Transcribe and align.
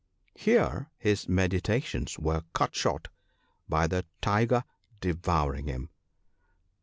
Here 0.33 0.89
his 0.97 1.29
meditations 1.29 2.17
were 2.17 2.41
cut 2.53 2.73
short 2.75 3.09
by 3.69 3.85
the 3.85 4.03
Tiger 4.19 4.63
devouring 4.99 5.67
him. 5.67 5.91